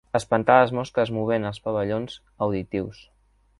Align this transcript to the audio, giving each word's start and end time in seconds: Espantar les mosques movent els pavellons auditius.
Espantar 0.19 0.55
les 0.59 0.73
mosques 0.77 1.11
movent 1.17 1.45
els 1.51 1.61
pavellons 1.67 2.19
auditius. 2.47 3.07